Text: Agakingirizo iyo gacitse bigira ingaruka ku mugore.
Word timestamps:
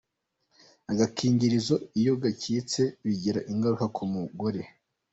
Agakingirizo 0.91 1.75
iyo 1.99 2.13
gacitse 2.23 2.81
bigira 3.05 3.39
ingaruka 3.51 3.85
ku 3.95 4.03
mugore. 4.13 4.61